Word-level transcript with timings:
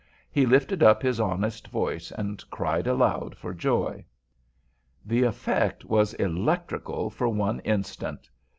He 0.31 0.47
lifted 0.47 0.81
up 0.81 1.03
his 1.03 1.19
honest 1.19 1.67
voice 1.67 2.09
and 2.11 2.43
cried 2.49 2.87
aloud 2.87 3.37
for 3.37 3.53
joy. 3.53 4.03
The 5.05 5.21
effect 5.21 5.85
was 5.85 6.15
electrical 6.15 7.11
for 7.11 7.29
one 7.29 7.59
instant. 7.59 8.27